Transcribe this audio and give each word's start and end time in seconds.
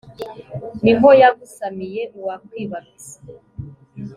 ni 0.83 0.93
ho 0.99 1.09
yagusamiye 1.21 2.01
uwakwibarutse 2.17 3.13